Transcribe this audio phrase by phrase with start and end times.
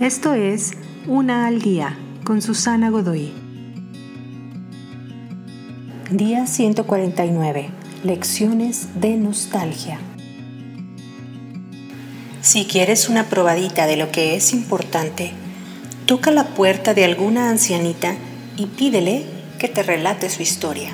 [0.00, 0.72] Esto es
[1.06, 3.32] Una al Día con Susana Godoy.
[6.10, 7.70] Día 149.
[8.04, 9.98] Lecciones de nostalgia.
[12.42, 15.32] Si quieres una probadita de lo que es importante,
[16.04, 18.16] toca la puerta de alguna ancianita
[18.58, 19.24] y pídele
[19.58, 20.90] que te relate su historia.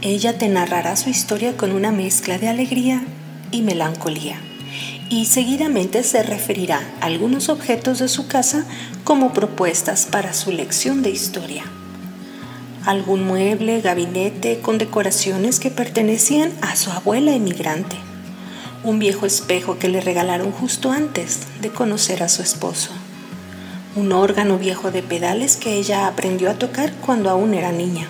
[0.00, 3.04] Ella te narrará su historia con una mezcla de alegría
[3.50, 4.40] y melancolía
[5.10, 8.64] y seguidamente se referirá a algunos objetos de su casa
[9.04, 11.64] como propuestas para su lección de historia.
[12.84, 17.96] Algún mueble, gabinete con decoraciones que pertenecían a su abuela emigrante.
[18.82, 22.90] Un viejo espejo que le regalaron justo antes de conocer a su esposo.
[23.96, 28.08] Un órgano viejo de pedales que ella aprendió a tocar cuando aún era niña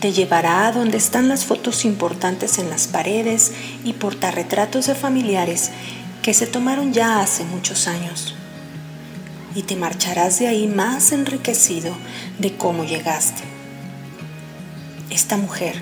[0.00, 3.52] te llevará a donde están las fotos importantes en las paredes
[3.84, 5.70] y portarretratos de familiares
[6.22, 8.34] que se tomaron ya hace muchos años.
[9.54, 11.96] Y te marcharás de ahí más enriquecido
[12.38, 13.42] de cómo llegaste.
[15.08, 15.76] Esta mujer,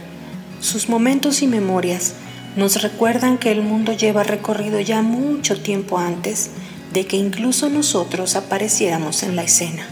[0.61, 2.15] sus momentos y memorias
[2.57, 6.51] nos recuerdan que el mundo lleva recorrido ya mucho tiempo antes
[6.93, 9.85] de que incluso nosotros apareciéramos en la escena.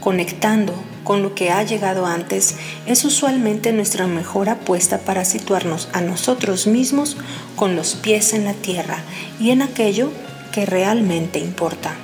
[0.00, 0.74] Conectando
[1.06, 6.66] con lo que ha llegado antes es usualmente nuestra mejor apuesta para situarnos a nosotros
[6.66, 7.16] mismos
[7.54, 8.98] con los pies en la tierra
[9.38, 10.10] y en aquello
[10.52, 11.94] que realmente importa.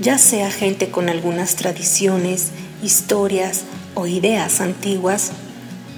[0.00, 3.64] Ya sea gente con algunas tradiciones, historias
[3.94, 5.32] o ideas antiguas,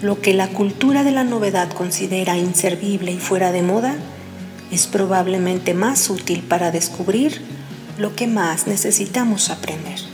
[0.02, 3.94] lo que la cultura de la novedad considera inservible y fuera de moda,
[4.72, 7.42] es probablemente más útil para descubrir
[7.97, 10.13] lo que más necesitamos aprender.